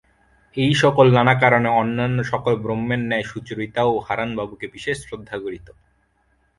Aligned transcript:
এই-সকল 0.57 1.07
নানা 1.13 1.33
কারণে 1.43 1.69
অন্যান্য 1.81 2.17
সকল 2.23 2.53
ব্রাহ্মের 2.55 3.01
ন্যায় 3.01 3.25
সুচরিতাও 3.25 3.91
হারানবাবুকে 4.07 4.67
বিশেষ 4.75 4.97
শ্রদ্ধা 5.01 5.35
করিত। 5.37 5.67